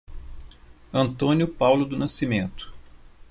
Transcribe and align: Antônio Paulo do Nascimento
Antônio 0.91 1.47
Paulo 1.47 1.85
do 1.85 1.95
Nascimento 1.95 2.73